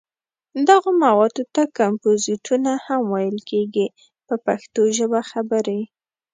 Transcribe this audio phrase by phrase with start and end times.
[0.67, 3.87] دغو موادو ته کمپوزېټونه هم ویل کېږي
[4.27, 5.79] په پښتو ژبه خبرې.